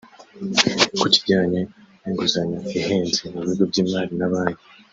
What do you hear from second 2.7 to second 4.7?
ihenze mu bigo by’imari na banki